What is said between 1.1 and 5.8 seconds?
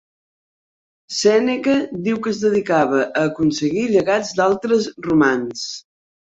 Sèneca diu que es dedicava a aconseguir llegats d'altres romans.